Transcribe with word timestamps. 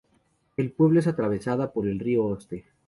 El 0.57 0.71
pueblo 0.71 0.99
es 0.99 1.05
atravesada 1.05 1.71
por 1.71 1.85
el 1.87 1.99
río 1.99 2.23
Oste. 2.25 2.65